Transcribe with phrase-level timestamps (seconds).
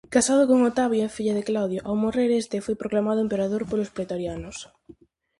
[0.15, 4.57] Casado con Octavia, filla de Claudio, ao morrer este foi proclamado emperador polos pretorianos.